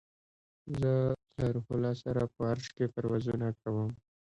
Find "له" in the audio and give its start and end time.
1.37-1.45